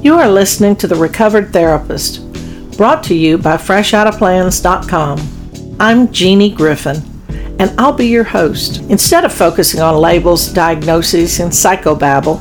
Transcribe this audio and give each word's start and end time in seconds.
You 0.00 0.14
are 0.14 0.28
listening 0.28 0.76
to 0.76 0.86
The 0.86 0.94
Recovered 0.94 1.52
Therapist, 1.52 2.22
brought 2.76 3.02
to 3.04 3.16
you 3.16 3.36
by 3.36 3.56
FreshOuttaPlans.com. 3.56 5.76
I'm 5.80 6.12
Jeannie 6.12 6.52
Griffin, 6.52 7.02
and 7.58 7.74
I'll 7.80 7.92
be 7.92 8.06
your 8.06 8.22
host. 8.22 8.80
Instead 8.82 9.24
of 9.24 9.32
focusing 9.32 9.80
on 9.80 9.96
labels, 9.96 10.52
diagnoses, 10.52 11.40
and 11.40 11.50
psychobabble, 11.50 12.40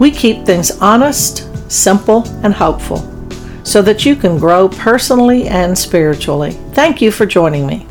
we 0.00 0.10
keep 0.10 0.44
things 0.44 0.72
honest, 0.80 1.48
simple, 1.70 2.26
and 2.42 2.52
hopeful 2.52 2.98
so 3.62 3.80
that 3.80 4.04
you 4.04 4.16
can 4.16 4.36
grow 4.36 4.68
personally 4.68 5.46
and 5.46 5.78
spiritually. 5.78 6.50
Thank 6.72 7.00
you 7.00 7.12
for 7.12 7.26
joining 7.26 7.64
me. 7.64 7.86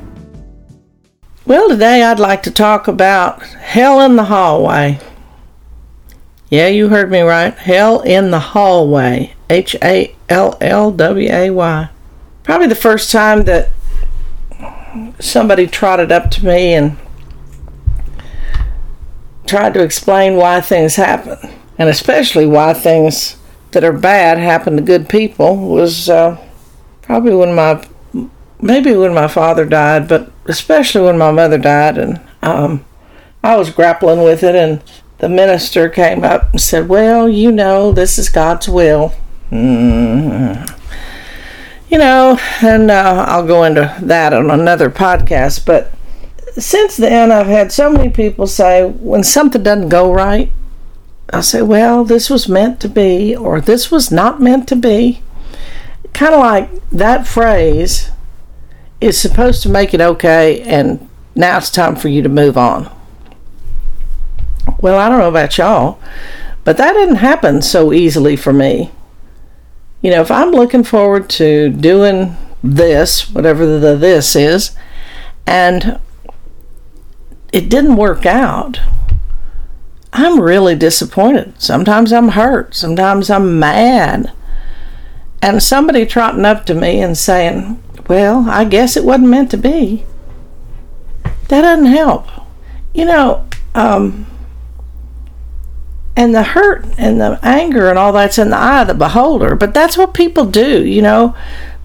Well, 1.46 1.70
today 1.70 2.04
I'd 2.04 2.20
like 2.20 2.44
to 2.44 2.52
talk 2.52 2.90
about 2.90 3.42
hell 3.42 4.02
in 4.02 4.18
the 4.18 4.26
hallway. 4.26 5.00
Yeah, 6.52 6.68
you 6.68 6.90
heard 6.90 7.10
me 7.10 7.22
right. 7.22 7.58
Hell 7.58 8.02
in 8.02 8.32
the 8.32 8.40
hallway. 8.40 9.34
H 9.50 9.74
A 9.82 10.14
L 10.28 10.58
L 10.60 10.92
W 10.92 11.30
A 11.32 11.50
Y. 11.50 11.90
Probably 12.44 12.68
the 12.68 12.76
first 12.76 13.10
time 13.10 13.44
that 13.44 13.70
somebody 15.18 15.66
trotted 15.66 16.12
up 16.12 16.30
to 16.32 16.46
me 16.46 16.74
and 16.74 16.98
tried 19.48 19.74
to 19.76 19.82
explain 19.82 20.36
why 20.36 20.60
things 20.60 20.98
happen, 20.98 21.38
and 21.78 21.88
especially 21.88 22.46
why 22.46 22.74
things 22.74 23.38
that 23.72 23.86
are 23.86 23.94
bad 23.94 24.38
happen 24.38 24.76
to 24.76 24.82
good 24.82 25.08
people, 25.08 25.56
was 25.56 26.10
uh, 26.10 26.36
probably 27.02 27.34
when 27.34 27.56
my 27.56 27.82
maybe 28.60 28.94
when 28.94 29.14
my 29.14 29.30
father 29.30 29.66
died, 29.66 30.10
but 30.10 30.30
especially 30.48 31.02
when 31.02 31.18
my 31.18 31.32
mother 31.32 31.58
died, 31.58 31.98
and 31.98 32.20
um, 32.42 32.84
I 33.42 33.56
was 33.56 33.70
grappling 33.70 34.22
with 34.22 34.44
it, 34.44 34.56
and 34.56 34.84
the 35.22 35.30
minister 35.30 35.88
came 35.88 36.24
up 36.24 36.50
and 36.52 36.60
said, 36.60 36.90
Well, 36.90 37.30
you 37.30 37.52
know, 37.52 37.92
this 37.92 38.18
is 38.18 38.28
God's 38.28 38.68
will. 38.68 39.14
Mm-hmm. 39.52 40.66
You 41.90 41.98
know, 42.00 42.40
and 42.64 42.90
uh, 42.90 43.26
I'll 43.28 43.46
go 43.46 43.64
into 43.64 43.96
that 44.02 44.34
on 44.34 44.50
another 44.50 44.90
podcast. 44.90 45.64
But 45.64 45.94
since 46.58 46.98
then, 46.98 47.32
I've 47.32 47.46
had 47.46 47.72
so 47.72 47.92
many 47.92 48.10
people 48.10 48.48
say, 48.48 48.84
when 48.84 49.24
something 49.24 49.62
doesn't 49.62 49.90
go 49.90 50.12
right, 50.12 50.52
I'll 51.32 51.44
say, 51.44 51.62
Well, 51.62 52.04
this 52.04 52.32
was 52.32 52.50
meant 52.50 52.80
to 52.82 52.90
be, 52.90 53.36
or 53.36 53.62
this 53.62 53.92
was 53.92 54.12
not 54.12 54.42
meant 54.42 54.68
to 54.70 54.76
be. 54.76 55.22
Kind 56.14 56.34
of 56.34 56.40
like 56.40 56.90
that 56.90 57.28
phrase 57.28 58.10
is 59.00 59.22
supposed 59.22 59.62
to 59.64 59.70
make 59.70 59.94
it 59.94 60.02
okay, 60.02 60.62
and 60.64 61.08
now 61.36 61.60
it's 61.60 61.70
time 61.70 61.96
for 61.96 62.08
you 62.08 62.24
to 62.24 62.30
move 62.30 62.58
on. 62.58 62.90
Well, 64.82 64.98
I 64.98 65.10
don't 65.10 65.20
know 65.20 65.30
about 65.30 65.58
y'all, 65.58 66.00
but 66.64 66.78
that 66.78 66.94
didn't 66.94 67.16
happen 67.18 67.62
so 67.62 67.94
easily 67.94 68.36
for 68.36 68.52
me. 68.52 68.92
You 70.02 70.10
know, 70.10 70.22
if 70.22 70.32
I'm 70.32 70.52
looking 70.52 70.84
forward 70.84 71.30
to 71.32 71.70
doing 71.70 72.36
this, 72.64 73.30
whatever 73.30 73.80
the 73.80 73.96
this 73.96 74.36
is, 74.36 74.76
and 75.46 76.00
it 77.54 77.70
didn't 77.70 77.96
work 77.96 78.26
out, 78.26 78.80
I'm 80.14 80.42
really 80.42 80.76
disappointed. 80.76 81.62
Sometimes 81.62 82.12
I'm 82.12 82.30
hurt. 82.30 82.76
Sometimes 82.76 83.30
I'm 83.30 83.60
mad. 83.60 84.32
And 85.42 85.62
somebody 85.62 86.06
trotting 86.06 86.46
up 86.46 86.66
to 86.66 86.74
me 86.74 87.02
and 87.02 87.18
saying, 87.18 87.82
Well, 88.08 88.50
I 88.50 88.66
guess 88.66 88.98
it 88.98 89.06
wasn't 89.06 89.30
meant 89.30 89.52
to 89.52 89.58
be. 89.58 90.06
That 91.48 91.62
doesn't 91.62 91.86
help. 91.86 92.28
You 92.94 93.06
know, 93.06 93.48
um, 93.74 94.26
and 96.16 96.36
the 96.36 96.44
hurt 96.44 96.86
and 96.98 97.22
the 97.22 97.40
anger 97.42 97.90
and 97.90 97.98
all 97.98 98.12
that's 98.12 98.38
in 98.38 98.50
the 98.50 98.58
eye 98.58 98.82
of 98.82 98.88
the 98.88 98.94
beholder. 98.94 99.56
But 99.56 99.74
that's 99.74 99.98
what 99.98 100.14
people 100.14 100.46
do, 100.46 100.86
you 100.86 101.02
know. 101.02 101.36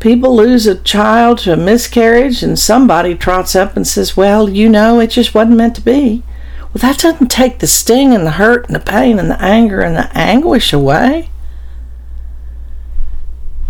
People 0.01 0.37
lose 0.37 0.67
a 0.67 0.75
child 0.75 1.39
to 1.39 1.55
a 1.55 1.57
miscarriage, 1.57 2.43
and 2.43 2.59
somebody 2.59 3.15
trots 3.15 3.57
up 3.57 3.77
and 3.77 3.86
says, 3.86 4.17
Well, 4.17 4.48
you 4.48 4.69
know, 4.69 5.01
it 5.01 5.09
just 5.09 5.35
wasn't 5.35 5.57
meant 5.57 5.75
to 5.77 5.81
be. 5.81 6.23
Well, 6.61 6.83
that 6.83 6.98
doesn't 6.98 7.31
take 7.31 7.61
the 7.61 7.67
sting 7.67 8.13
and 8.15 8.27
the 8.27 8.33
hurt 8.33 8.67
and 8.67 8.75
the 8.75 8.81
pain 8.81 9.19
and 9.19 9.31
the 9.31 9.41
anger 9.41 9.81
and 9.81 9.97
the 9.97 10.15
anguish 10.17 10.73
away. 10.73 11.31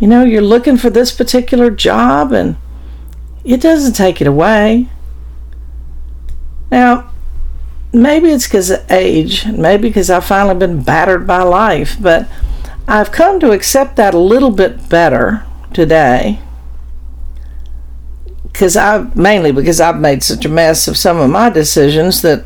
You 0.00 0.08
know, 0.08 0.24
you're 0.24 0.42
looking 0.42 0.76
for 0.76 0.90
this 0.90 1.12
particular 1.12 1.70
job, 1.70 2.32
and 2.32 2.56
it 3.44 3.60
doesn't 3.60 3.94
take 3.94 4.20
it 4.20 4.26
away. 4.26 4.88
Now, 6.70 7.10
maybe 7.96 8.28
it's 8.30 8.46
because 8.46 8.70
of 8.70 8.90
age, 8.90 9.46
maybe 9.46 9.88
because 9.88 10.10
I've 10.10 10.24
finally 10.24 10.54
been 10.54 10.82
battered 10.82 11.26
by 11.26 11.42
life, 11.42 11.96
but 12.00 12.28
I've 12.86 13.10
come 13.10 13.40
to 13.40 13.52
accept 13.52 13.96
that 13.96 14.14
a 14.14 14.18
little 14.18 14.50
bit 14.50 14.88
better 14.88 15.44
today. 15.72 16.40
Because 18.44 18.76
I 18.76 19.10
mainly 19.14 19.52
because 19.52 19.80
I've 19.80 20.00
made 20.00 20.22
such 20.22 20.44
a 20.44 20.48
mess 20.48 20.88
of 20.88 20.96
some 20.96 21.18
of 21.18 21.30
my 21.30 21.50
decisions 21.50 22.22
that 22.22 22.44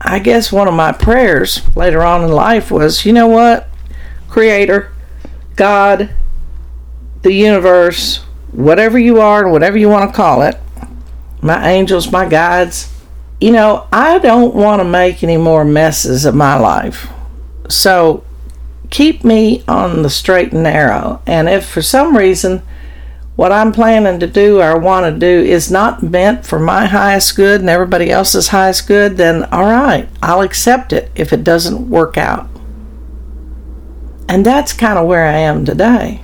I 0.00 0.18
guess 0.18 0.50
one 0.50 0.68
of 0.68 0.74
my 0.74 0.92
prayers 0.92 1.62
later 1.76 2.02
on 2.02 2.24
in 2.24 2.30
life 2.30 2.70
was, 2.70 3.04
you 3.04 3.12
know 3.12 3.26
what, 3.26 3.68
Creator, 4.28 4.92
God, 5.56 6.10
the 7.22 7.32
universe, 7.32 8.18
whatever 8.52 8.98
you 8.98 9.20
are 9.20 9.42
and 9.42 9.52
whatever 9.52 9.76
you 9.76 9.88
want 9.88 10.10
to 10.10 10.16
call 10.16 10.42
it, 10.42 10.56
my 11.42 11.68
angels, 11.68 12.10
my 12.10 12.28
guides, 12.28 12.92
you 13.40 13.52
know, 13.52 13.86
I 13.92 14.18
don't 14.18 14.54
want 14.54 14.80
to 14.80 14.84
make 14.84 15.22
any 15.22 15.36
more 15.36 15.64
messes 15.64 16.24
of 16.24 16.34
my 16.34 16.56
life. 16.56 17.08
So 17.68 18.24
keep 18.90 19.24
me 19.24 19.62
on 19.68 20.02
the 20.02 20.10
straight 20.10 20.52
and 20.52 20.64
narrow. 20.64 21.22
And 21.26 21.48
if 21.48 21.68
for 21.68 21.82
some 21.82 22.16
reason 22.16 22.62
what 23.36 23.52
I'm 23.52 23.70
planning 23.72 24.18
to 24.18 24.26
do 24.26 24.60
or 24.60 24.76
want 24.78 25.06
to 25.06 25.16
do 25.18 25.48
is 25.48 25.70
not 25.70 26.02
meant 26.02 26.44
for 26.44 26.58
my 26.58 26.86
highest 26.86 27.36
good 27.36 27.60
and 27.60 27.70
everybody 27.70 28.10
else's 28.10 28.48
highest 28.48 28.88
good, 28.88 29.16
then 29.16 29.44
all 29.44 29.62
right, 29.62 30.08
I'll 30.20 30.40
accept 30.40 30.92
it 30.92 31.12
if 31.14 31.32
it 31.32 31.44
doesn't 31.44 31.88
work 31.88 32.18
out. 32.18 32.48
And 34.28 34.44
that's 34.44 34.72
kind 34.72 34.98
of 34.98 35.06
where 35.06 35.24
I 35.24 35.38
am 35.38 35.64
today. 35.64 36.20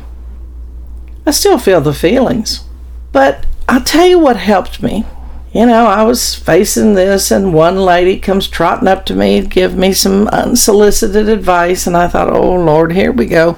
I 1.25 1.31
still 1.31 1.59
feel 1.59 1.81
the 1.81 1.95
feelings. 1.95 2.65
But 3.13 3.47
I'll 3.69 3.85
tell 3.85 4.07
you 4.07 4.19
what 4.19 4.37
helped 4.37 4.83
me 4.83 5.07
you 5.55 5.67
know, 5.67 5.87
I 5.87 6.03
was 6.03 6.35
facing 6.35 6.95
this, 6.95 7.31
and 7.31 7.55
one 7.55 7.77
lady 7.77 8.19
comes 8.19 8.49
trotting 8.49 8.89
up 8.89 9.07
to 9.07 9.15
me 9.15 9.41
give 9.47 9.77
me 9.77 9.93
some 9.93 10.27
unsolicited 10.29 11.29
advice, 11.29 11.87
and 11.87 11.97
I 11.97 12.09
thought, 12.09 12.29
oh 12.29 12.57
Lord, 12.57 12.93
here 12.93 13.13
we 13.13 13.27
go 13.27 13.57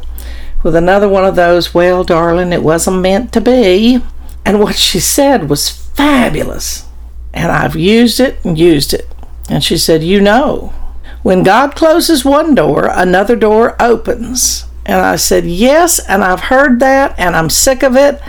with 0.62 0.76
another 0.76 1.08
one 1.08 1.24
of 1.24 1.36
those. 1.36 1.72
Well, 1.72 2.04
darling, 2.04 2.52
it 2.52 2.62
wasn't 2.62 3.00
meant 3.00 3.32
to 3.32 3.40
be. 3.40 4.02
And 4.44 4.60
what 4.60 4.76
she 4.76 5.00
said 5.00 5.48
was 5.48 5.70
fabulous, 5.70 6.84
and 7.32 7.50
I've 7.50 7.76
used 7.76 8.20
it 8.20 8.44
and 8.44 8.58
used 8.58 8.92
it. 8.92 9.08
And 9.48 9.64
she 9.64 9.78
said, 9.78 10.02
You 10.02 10.20
know, 10.20 10.74
when 11.22 11.44
God 11.44 11.74
closes 11.74 12.26
one 12.26 12.54
door, 12.54 12.90
another 12.92 13.36
door 13.36 13.74
opens. 13.80 14.66
And 14.84 15.00
I 15.00 15.16
said, 15.16 15.46
Yes, 15.46 15.98
and 15.98 16.22
I've 16.22 16.40
heard 16.40 16.78
that, 16.80 17.18
and 17.18 17.34
I'm 17.34 17.48
sick 17.48 17.82
of 17.82 17.96
it, 17.96 18.20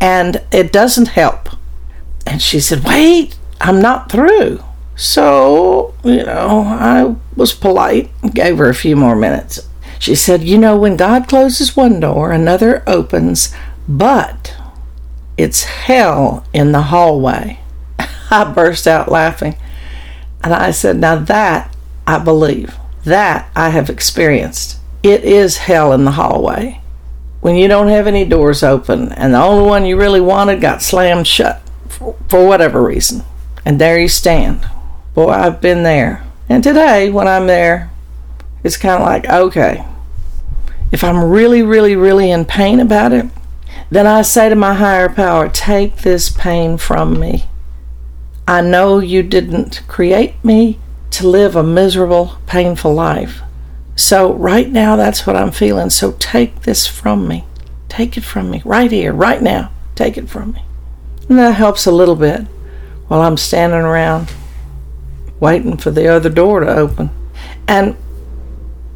and 0.00 0.42
it 0.52 0.72
doesn't 0.72 1.08
help. 1.08 1.48
And 2.26 2.42
she 2.42 2.60
said, 2.60 2.84
Wait, 2.84 3.38
I'm 3.60 3.80
not 3.80 4.10
through. 4.10 4.62
So, 4.96 5.94
you 6.02 6.24
know, 6.24 6.62
I 6.66 7.14
was 7.36 7.54
polite 7.54 8.10
gave 8.34 8.58
her 8.58 8.68
a 8.68 8.74
few 8.74 8.96
more 8.96 9.14
minutes. 9.14 9.60
She 9.98 10.14
said, 10.14 10.42
You 10.42 10.58
know, 10.58 10.76
when 10.76 10.96
God 10.96 11.28
closes 11.28 11.76
one 11.76 12.00
door, 12.00 12.32
another 12.32 12.82
opens, 12.86 13.54
but 13.88 14.56
it's 15.36 15.64
hell 15.64 16.44
in 16.52 16.72
the 16.72 16.82
hallway. 16.82 17.60
I 18.30 18.52
burst 18.52 18.86
out 18.86 19.10
laughing. 19.10 19.56
And 20.42 20.52
I 20.52 20.70
said, 20.72 20.96
Now 20.98 21.16
that 21.16 21.74
I 22.06 22.18
believe, 22.18 22.76
that 23.04 23.50
I 23.54 23.70
have 23.70 23.88
experienced. 23.88 24.78
It 25.02 25.24
is 25.24 25.58
hell 25.58 25.92
in 25.92 26.04
the 26.04 26.12
hallway. 26.12 26.80
When 27.40 27.54
you 27.54 27.68
don't 27.68 27.88
have 27.88 28.08
any 28.08 28.24
doors 28.24 28.62
open 28.62 29.12
and 29.12 29.32
the 29.32 29.42
only 29.42 29.68
one 29.68 29.86
you 29.86 29.96
really 29.96 30.20
wanted 30.20 30.60
got 30.60 30.82
slammed 30.82 31.26
shut 31.26 31.62
for, 31.96 32.46
whatever 32.46 32.82
reason. 32.82 33.24
And 33.64 33.80
there 33.80 33.98
you 33.98 34.08
stand. 34.08 34.68
Boy, 35.14 35.30
I've 35.30 35.60
been 35.60 35.82
there. 35.82 36.24
And 36.48 36.62
today, 36.62 37.10
when 37.10 37.26
I'm 37.26 37.46
there, 37.46 37.90
it's 38.62 38.76
kind 38.76 39.02
of 39.02 39.06
like, 39.06 39.28
okay, 39.28 39.84
if 40.92 41.02
I'm 41.02 41.24
really, 41.24 41.62
really, 41.62 41.96
really 41.96 42.30
in 42.30 42.44
pain 42.44 42.80
about 42.80 43.12
it, 43.12 43.26
then 43.90 44.06
I 44.06 44.22
say 44.22 44.48
to 44.48 44.54
my 44.54 44.74
higher 44.74 45.08
power, 45.08 45.48
take 45.48 45.98
this 45.98 46.30
pain 46.30 46.76
from 46.76 47.18
me. 47.18 47.44
I 48.46 48.60
know 48.60 48.98
you 48.98 49.22
didn't 49.22 49.82
create 49.88 50.42
me 50.44 50.78
to 51.12 51.26
live 51.26 51.56
a 51.56 51.62
miserable, 51.62 52.38
painful 52.46 52.94
life. 52.94 53.40
So, 53.96 54.34
right 54.34 54.70
now, 54.70 54.96
that's 54.96 55.26
what 55.26 55.36
I'm 55.36 55.50
feeling. 55.50 55.90
So, 55.90 56.12
take 56.12 56.62
this 56.62 56.86
from 56.86 57.26
me. 57.26 57.44
Take 57.88 58.16
it 58.16 58.24
from 58.24 58.50
me. 58.50 58.62
Right 58.64 58.92
here, 58.92 59.12
right 59.12 59.40
now. 59.40 59.72
Take 59.94 60.18
it 60.18 60.28
from 60.28 60.52
me. 60.52 60.65
And 61.28 61.38
that 61.38 61.54
helps 61.54 61.86
a 61.86 61.92
little 61.92 62.16
bit 62.16 62.42
while 63.08 63.22
I'm 63.22 63.36
standing 63.36 63.80
around 63.80 64.32
waiting 65.40 65.76
for 65.76 65.90
the 65.90 66.08
other 66.08 66.30
door 66.30 66.60
to 66.60 66.68
open. 66.68 67.10
And 67.68 67.96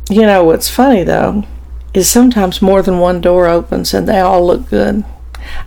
you 0.08 0.22
know 0.22 0.44
what's 0.44 0.68
funny 0.68 1.04
though 1.04 1.44
is 1.92 2.08
sometimes 2.08 2.62
more 2.62 2.82
than 2.82 2.98
one 2.98 3.20
door 3.20 3.46
opens 3.46 3.92
and 3.92 4.08
they 4.08 4.20
all 4.20 4.46
look 4.46 4.68
good. 4.68 5.04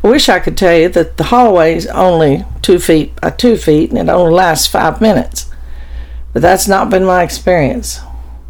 I 0.04 0.07
wish 0.07 0.30
I 0.30 0.39
could 0.39 0.57
tell 0.57 0.77
you 0.77 0.89
that 0.89 1.18
the 1.18 1.25
hallway 1.25 1.75
is 1.75 1.88
only 1.88 2.45
two 2.62 2.80
feet 2.80 3.19
by 3.19 3.31
two 3.31 3.57
feet 3.57 3.89
and 3.89 4.00
it 4.00 4.12
only 4.12 4.33
lasts 4.33 4.68
five 4.68 5.01
minutes. 5.01 5.50
But 6.31 6.42
that's 6.42 6.68
not 6.68 6.89
been 6.89 7.06
my 7.06 7.24
experience. 7.24 8.00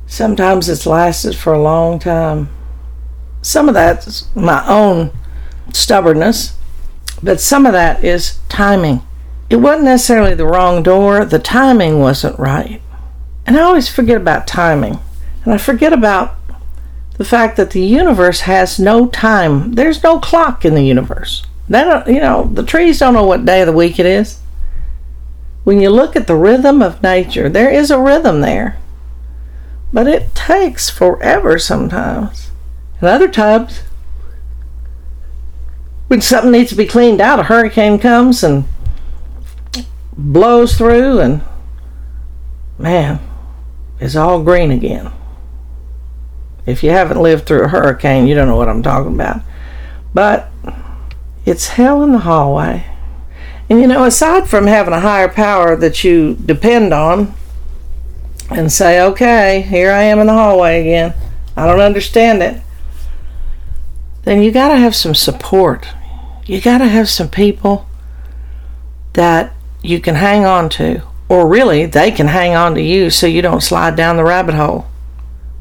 Sometimes 0.08 0.70
it's 0.70 0.86
lasted 0.86 1.36
for 1.36 1.54
a 1.54 1.62
long 1.62 2.00
time. 2.00 2.50
Some 3.42 3.68
of 3.68 3.74
that's 3.74 4.34
my 4.36 4.66
own 4.68 5.12
stubbornness, 5.74 6.56
but 7.24 7.40
some 7.40 7.66
of 7.66 7.74
that 7.74 8.04
is 8.04 8.40
timing. 8.50 9.02
It 9.50 9.58
wasn't 9.58 9.86
necessarily 9.86 10.36
the 10.36 10.46
wrong 10.46 10.84
door, 10.84 11.26
the 11.26 11.40
timing 11.40 12.00
wasn't 12.00 12.38
right. 12.38 12.82
And 13.46 13.58
I 13.58 13.62
always 13.62 13.90
forget 13.90 14.18
about 14.18 14.48
timing. 14.48 15.00
And 15.44 15.54
I 15.54 15.58
forget 15.58 15.94
about 15.94 16.36
the 17.18 17.26
fact 17.26 17.58
that 17.58 17.72
the 17.72 17.82
universe 17.82 18.42
has 18.42 18.80
no 18.80 19.08
time. 19.08 19.74
There's 19.74 20.04
no 20.04 20.20
clock 20.20 20.66
in 20.66 20.76
the 20.76 20.84
universe. 20.84 21.46
They 21.70 21.84
don't, 21.84 22.08
you 22.08 22.20
know, 22.20 22.50
the 22.52 22.64
trees 22.64 23.00
don't 23.00 23.14
know 23.14 23.26
what 23.26 23.46
day 23.46 23.62
of 23.62 23.68
the 23.68 23.74
week 23.74 24.00
it 24.00 24.06
is. 24.06 24.40
When 25.64 25.80
you 25.80 25.90
look 25.90 26.16
at 26.16 26.28
the 26.28 26.36
rhythm 26.36 26.82
of 26.82 27.02
nature, 27.02 27.48
there 27.48 27.70
is 27.70 27.90
a 27.90 28.00
rhythm 28.00 28.42
there. 28.42 28.78
But 29.94 30.08
it 30.08 30.36
takes 30.36 30.90
forever 30.90 31.58
sometimes. 31.58 32.52
And 33.00 33.10
other 33.10 33.30
times, 33.30 33.82
when 36.14 36.22
something 36.22 36.52
needs 36.52 36.70
to 36.70 36.76
be 36.76 36.86
cleaned 36.86 37.20
out, 37.20 37.40
a 37.40 37.44
hurricane 37.44 37.98
comes 37.98 38.44
and 38.44 38.66
blows 40.16 40.78
through, 40.78 41.20
and 41.20 41.42
man, 42.78 43.20
it's 44.00 44.16
all 44.16 44.44
green 44.44 44.70
again. 44.70 45.12
If 46.68 46.84
you 46.84 46.92
haven't 46.92 47.20
lived 47.20 47.48
through 47.48 47.64
a 47.64 47.70
hurricane, 47.70 48.28
you 48.28 48.36
don't 48.36 48.48
know 48.48 48.56
what 48.56 48.70
I'm 48.70 48.84
talking 48.84 49.16
about. 49.16 49.42
But 50.14 50.52
it's 51.48 51.70
hell 51.70 52.04
in 52.04 52.12
the 52.12 52.20
hallway. 52.20 52.86
And 53.68 53.82
you 53.82 53.88
know, 53.88 54.04
aside 54.04 54.48
from 54.48 54.68
having 54.68 54.94
a 54.94 55.00
higher 55.00 55.30
power 55.30 55.76
that 55.78 56.04
you 56.04 56.36
depend 56.36 56.94
on 56.94 57.34
and 58.52 58.72
say, 58.72 59.02
okay, 59.02 59.64
here 59.64 59.92
I 59.92 60.04
am 60.04 60.20
in 60.20 60.28
the 60.28 60.34
hallway 60.34 60.80
again, 60.82 61.16
I 61.58 61.66
don't 61.66 61.82
understand 61.82 62.44
it, 62.44 62.62
then 64.26 64.44
you 64.44 64.52
got 64.52 64.68
to 64.68 64.78
have 64.78 64.94
some 64.96 65.16
support. 65.16 65.88
You 66.46 66.60
got 66.62 66.80
to 66.80 66.88
have 66.88 67.10
some 67.10 67.30
people 67.30 67.88
that 69.14 69.54
you 69.82 70.00
can 70.00 70.16
hang 70.16 70.46
on 70.46 70.70
to, 70.70 71.04
or 71.30 71.48
really, 71.48 71.86
they 71.86 72.12
can 72.12 72.28
hang 72.28 72.56
on 72.56 72.76
to 72.76 72.82
you 72.82 73.10
so 73.10 73.28
you 73.28 73.42
don't 73.42 73.62
slide 73.62 73.96
down 73.96 74.18
the 74.18 74.24
rabbit 74.24 74.56
hole 74.56 74.88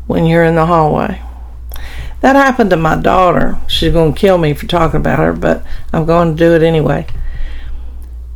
when 0.06 0.26
you're 0.26 0.44
in 0.44 0.56
the 0.56 0.66
hallway. 0.66 1.22
That 2.20 2.36
happened 2.36 2.70
to 2.70 2.76
my 2.76 2.96
daughter. 2.96 3.58
She's 3.66 3.92
going 3.92 4.14
to 4.14 4.20
kill 4.20 4.38
me 4.38 4.54
for 4.54 4.66
talking 4.66 5.00
about 5.00 5.18
her, 5.18 5.32
but 5.32 5.64
I'm 5.92 6.04
going 6.04 6.36
to 6.36 6.44
do 6.44 6.54
it 6.54 6.62
anyway. 6.62 7.06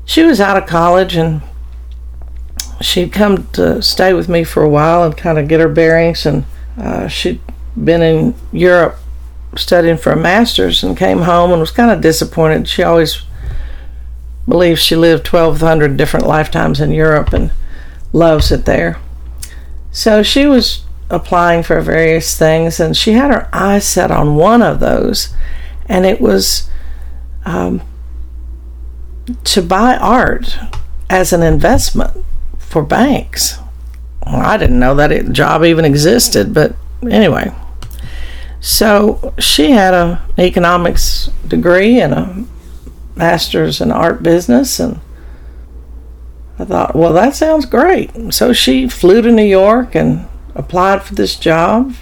She 0.04 0.22
was 0.22 0.40
out 0.40 0.56
of 0.56 0.68
college 0.68 1.16
and 1.16 1.42
she'd 2.80 3.12
come 3.12 3.46
to 3.52 3.80
stay 3.82 4.12
with 4.12 4.28
me 4.28 4.44
for 4.44 4.62
a 4.62 4.68
while 4.68 5.04
and 5.04 5.16
kind 5.16 5.38
of 5.38 5.48
get 5.48 5.60
her 5.60 5.68
bearings. 5.68 6.26
And 6.26 6.44
uh, 6.76 7.08
she'd 7.08 7.40
been 7.76 8.02
in 8.02 8.34
Europe 8.52 8.98
studying 9.56 9.96
for 9.96 10.12
a 10.12 10.16
master's 10.16 10.82
and 10.82 10.96
came 10.96 11.22
home 11.22 11.50
and 11.50 11.60
was 11.60 11.70
kind 11.70 11.90
of 11.90 12.00
disappointed. 12.00 12.68
She 12.68 12.82
always 12.82 13.22
believes 14.48 14.80
she 14.80 14.96
lived 14.96 15.26
1,200 15.26 15.96
different 15.96 16.26
lifetimes 16.26 16.80
in 16.80 16.92
Europe 16.92 17.32
and 17.32 17.50
loves 18.12 18.52
it 18.52 18.64
there. 18.64 18.98
So 19.90 20.22
she 20.22 20.46
was 20.46 20.84
applying 21.10 21.62
for 21.62 21.80
various 21.80 22.36
things, 22.36 22.80
and 22.80 22.96
she 22.96 23.12
had 23.12 23.32
her 23.32 23.48
eyes 23.52 23.86
set 23.86 24.10
on 24.10 24.36
one 24.36 24.62
of 24.62 24.80
those, 24.80 25.34
and 25.86 26.04
it 26.04 26.20
was 26.20 26.68
um, 27.44 27.80
to 29.44 29.62
buy 29.62 29.96
art 29.96 30.58
as 31.08 31.32
an 31.32 31.42
investment 31.42 32.24
for 32.58 32.82
banks. 32.82 33.58
Well, 34.24 34.36
I 34.36 34.56
didn't 34.56 34.80
know 34.80 34.94
that 34.96 35.32
job 35.32 35.64
even 35.64 35.84
existed, 35.84 36.52
but 36.52 36.74
anyway. 37.08 37.52
So 38.60 39.34
she 39.38 39.70
had 39.72 39.94
a, 39.94 40.22
an 40.36 40.44
economics 40.44 41.30
degree 41.46 42.00
and 42.00 42.14
a 42.14 42.44
master's 43.14 43.80
in 43.80 43.90
art 43.90 44.22
business, 44.22 44.80
and 44.80 45.00
I 46.58 46.64
thought, 46.64 46.94
well, 46.94 47.12
that 47.12 47.34
sounds 47.34 47.66
great. 47.66 48.32
So 48.32 48.52
she 48.52 48.88
flew 48.88 49.22
to 49.22 49.30
New 49.30 49.44
York 49.44 49.94
and 49.94 50.26
applied 50.54 51.02
for 51.02 51.14
this 51.14 51.36
job. 51.36 51.94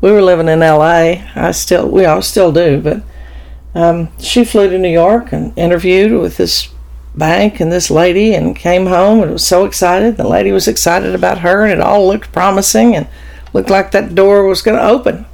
We 0.00 0.10
were 0.10 0.22
living 0.22 0.48
in 0.48 0.62
L.A. 0.62 1.24
I 1.36 1.52
still, 1.52 1.88
we 1.88 2.04
all 2.04 2.22
still 2.22 2.50
do, 2.50 2.80
but 2.80 3.02
um, 3.74 4.08
she 4.18 4.44
flew 4.44 4.68
to 4.68 4.78
New 4.78 4.90
York 4.90 5.32
and 5.32 5.56
interviewed 5.56 6.20
with 6.20 6.36
this 6.36 6.72
bank 7.14 7.60
and 7.60 7.70
this 7.70 7.90
lady 7.90 8.34
and 8.34 8.56
came 8.56 8.86
home 8.86 9.22
and 9.22 9.32
was 9.32 9.46
so 9.46 9.64
excited. 9.64 10.16
The 10.16 10.26
lady 10.26 10.50
was 10.50 10.66
excited 10.66 11.14
about 11.14 11.38
her 11.38 11.64
and 11.64 11.72
it 11.72 11.80
all 11.80 12.06
looked 12.06 12.32
promising 12.32 12.96
and 12.96 13.06
looked 13.52 13.70
like 13.70 13.90
that 13.92 14.14
door 14.14 14.46
was 14.46 14.62
going 14.62 14.78
to 14.78 14.86
open. 14.86 15.26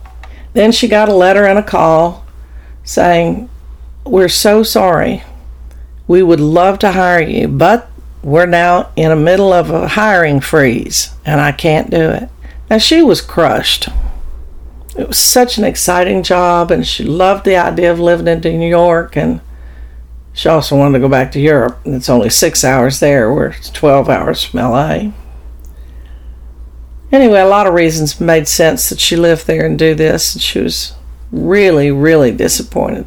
Then 0.58 0.72
she 0.72 0.88
got 0.88 1.08
a 1.08 1.14
letter 1.14 1.44
and 1.44 1.56
a 1.56 1.62
call 1.62 2.26
saying, 2.82 3.48
We're 4.04 4.28
so 4.28 4.64
sorry. 4.64 5.22
We 6.08 6.20
would 6.20 6.40
love 6.40 6.80
to 6.80 6.90
hire 6.90 7.22
you, 7.22 7.46
but 7.46 7.88
we're 8.24 8.44
now 8.44 8.90
in 8.96 9.10
the 9.10 9.14
middle 9.14 9.52
of 9.52 9.70
a 9.70 9.86
hiring 9.86 10.40
freeze 10.40 11.14
and 11.24 11.40
I 11.40 11.52
can't 11.52 11.90
do 11.90 12.10
it. 12.10 12.28
Now 12.68 12.78
she 12.78 13.02
was 13.02 13.20
crushed. 13.20 13.88
It 14.96 15.06
was 15.06 15.18
such 15.18 15.58
an 15.58 15.64
exciting 15.64 16.24
job 16.24 16.72
and 16.72 16.84
she 16.84 17.04
loved 17.04 17.44
the 17.44 17.54
idea 17.54 17.92
of 17.92 18.00
living 18.00 18.26
in 18.26 18.58
New 18.58 18.68
York 18.68 19.16
and 19.16 19.40
she 20.32 20.48
also 20.48 20.76
wanted 20.76 20.94
to 20.94 21.02
go 21.02 21.08
back 21.08 21.30
to 21.32 21.40
Europe. 21.40 21.78
It's 21.84 22.08
only 22.08 22.30
six 22.30 22.64
hours 22.64 22.98
there, 22.98 23.32
where 23.32 23.50
it's 23.50 23.70
12 23.70 24.08
hours 24.08 24.42
from 24.42 24.58
LA. 24.58 25.12
Anyway, 27.10 27.40
a 27.40 27.46
lot 27.46 27.66
of 27.66 27.74
reasons 27.74 28.20
made 28.20 28.46
sense 28.46 28.88
that 28.88 29.00
she 29.00 29.16
lived 29.16 29.46
there 29.46 29.64
and 29.64 29.78
do 29.78 29.94
this. 29.94 30.34
And 30.34 30.42
she 30.42 30.60
was 30.60 30.94
really, 31.32 31.90
really 31.90 32.30
disappointed. 32.30 33.06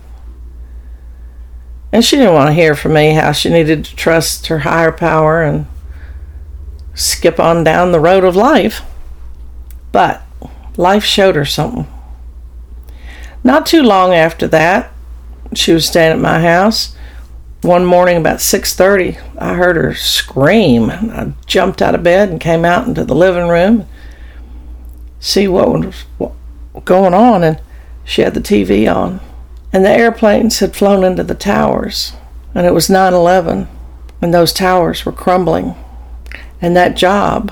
And 1.92 2.04
she 2.04 2.16
didn't 2.16 2.34
want 2.34 2.48
to 2.48 2.54
hear 2.54 2.76
from 2.76 2.94
me 2.94 3.14
how 3.14 3.32
she 3.32 3.50
needed 3.50 3.86
to 3.86 3.96
trust 3.96 4.48
her 4.48 4.60
higher 4.60 4.92
power 4.92 5.44
and 5.44 5.68
skip 6.94 7.40
on 7.40 7.64
down 7.64 7.92
the 7.92 8.00
road 8.00 8.24
of 8.24 8.36
life. 8.36 8.82
But 9.92 10.24
life 10.78 11.04
showed 11.04 11.36
her 11.36 11.46
something. 11.46 11.88
Not 13.44 13.66
too 13.66 13.82
long 13.82 14.14
after 14.14 14.48
that, 14.48 14.92
she 15.54 15.74
was 15.74 15.86
staying 15.86 16.14
at 16.14 16.20
my 16.20 16.40
house. 16.40 16.96
One 17.62 17.86
morning 17.86 18.18
about 18.18 18.40
6:30, 18.40 19.18
I 19.38 19.54
heard 19.54 19.76
her 19.76 19.94
scream. 19.94 20.90
I 20.90 21.34
jumped 21.46 21.82
out 21.82 21.96
of 21.96 22.04
bed 22.04 22.30
and 22.30 22.40
came 22.40 22.66
out 22.66 22.88
into 22.88 23.04
the 23.04 23.16
living 23.16 23.48
room, 23.48 23.86
see 25.20 25.48
what 25.48 25.70
was 25.70 26.06
going 26.86 27.14
on, 27.14 27.44
and 27.44 27.60
she 28.04 28.22
had 28.24 28.34
the 28.34 28.42
TV 28.42 28.88
on 28.88 29.20
and 29.74 29.86
the 29.86 29.90
airplanes 29.90 30.60
had 30.60 30.76
flown 30.76 31.04
into 31.04 31.24
the 31.24 31.36
towers, 31.36 32.14
and 32.54 32.66
it 32.66 32.74
was 32.74 32.90
9 32.90 33.14
11, 33.14 33.68
and 34.22 34.34
those 34.34 34.52
towers 34.52 35.06
were 35.06 35.12
crumbling. 35.12 35.76
And 36.62 36.76
that 36.76 36.96
job 36.96 37.52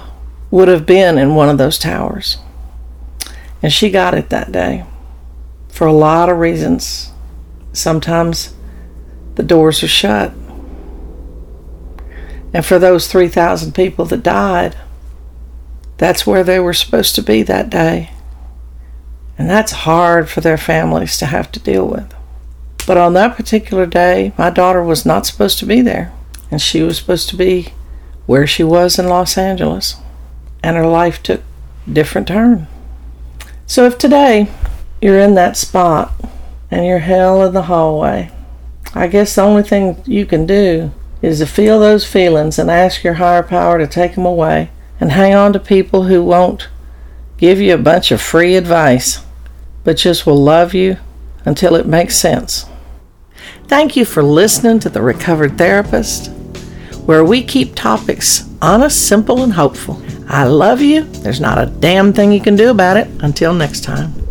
would 0.51 0.68
have 0.68 0.86
been 0.86 1.18
in 1.18 1.36
one 1.36 1.50
of 1.50 1.58
those 1.58 1.80
towers. 1.80 2.38
And 3.62 3.72
she 3.72 3.89
got 3.89 4.13
it 4.13 4.30
that 4.30 4.51
day 4.51 4.86
for 5.70 5.88
a 5.88 5.94
lot 5.94 6.30
of 6.30 6.38
reasons. 6.38 7.12
Sometimes 7.74 8.54
the 9.36 9.44
doors 9.44 9.84
are 9.84 9.88
shut. 9.88 10.34
And 12.54 12.66
for 12.66 12.80
those 12.80 13.08
3,000 13.08 13.74
people 13.74 14.06
that 14.06 14.24
died, 14.24 14.76
that's 15.98 16.26
where 16.26 16.44
they 16.44 16.60
were 16.60 16.74
supposed 16.74 17.16
to 17.16 17.22
be 17.22 17.44
that 17.44 17.70
day. 17.70 18.12
And 19.38 19.50
that's 19.50 19.72
hard 19.72 20.30
for 20.30 20.42
their 20.42 20.58
families 20.58 21.18
to 21.18 21.26
have 21.26 21.52
to 21.54 21.60
deal 21.60 21.88
with. 21.88 22.14
But 22.88 22.98
on 22.98 23.14
that 23.14 23.38
particular 23.38 23.86
day, 23.86 24.34
my 24.38 24.50
daughter 24.50 24.84
was 24.84 25.06
not 25.06 25.26
supposed 25.26 25.60
to 25.60 25.66
be 25.66 25.82
there. 25.82 26.12
And 26.50 26.62
she 26.62 26.82
was 26.82 26.98
supposed 26.98 27.30
to 27.30 27.38
be 27.38 27.74
where 28.26 28.48
she 28.48 28.64
was 28.64 28.98
in 28.98 29.08
Los 29.08 29.38
Angeles. 29.38 29.98
And 30.64 30.76
her 30.76 30.88
life 30.88 31.22
took 31.22 31.42
a 31.86 31.90
different 31.92 32.28
turn. 32.28 32.68
So 33.68 33.86
if 33.86 33.98
today 33.98 34.50
you're 35.02 35.20
in 35.20 35.36
that 35.36 35.56
spot 35.56 36.14
and 36.72 36.86
you're 36.86 37.00
hell 37.00 37.44
in 37.46 37.54
the 37.54 37.64
hallway, 37.64 38.32
I 38.93 39.08
guess 39.08 39.36
the 39.36 39.43
only 39.43 39.63
thing 39.63 40.01
you 40.05 40.25
can 40.25 40.46
do 40.46 40.91
is 41.22 41.39
to 41.39 41.46
feel 41.46 41.79
those 41.79 42.05
feelings 42.05 42.58
and 42.58 42.72
ask 42.72 43.03
your 43.03 43.15
higher 43.15 43.43
power 43.43 43.77
to 43.77 43.88
take 43.88 44.15
them 44.15 44.25
away 44.25 44.72
and 45.00 45.12
hang 45.12 45.34
on 45.34 45.53
to 45.53 45.60
people 45.60 46.03
who 46.03 46.24
won't 46.24 46.69
give 47.38 47.60
you 47.60 47.74
a 47.74 47.77
bunch 47.77 48.12
of 48.12 48.22
free 48.22 48.55
advice 48.55 49.24
but 49.84 49.98
just 49.98 50.25
will 50.25 50.41
love 50.41 50.74
you 50.74 50.98
until 51.46 51.75
it 51.75 51.86
makes 51.86 52.15
sense. 52.15 52.65
Thank 53.67 53.96
you 53.96 54.05
for 54.05 54.24
listening 54.24 54.79
to 54.79 54.89
The 54.89 55.01
Recovered 55.01 55.58
Therapist, 55.58 56.31
where 57.05 57.24
we 57.24 57.43
keep 57.43 57.75
topics 57.75 58.50
honest, 58.62 59.08
simple, 59.08 59.43
and 59.43 59.53
hopeful. 59.53 60.01
I 60.27 60.43
love 60.46 60.81
you. 60.81 61.03
There's 61.03 61.41
not 61.41 61.58
a 61.58 61.65
damn 61.65 62.13
thing 62.13 62.31
you 62.31 62.41
can 62.41 62.55
do 62.55 62.69
about 62.69 62.98
it. 62.98 63.08
Until 63.22 63.53
next 63.53 63.84
time. 63.84 64.29